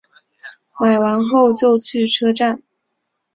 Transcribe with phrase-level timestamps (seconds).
[0.79, 2.63] 买完后就去车站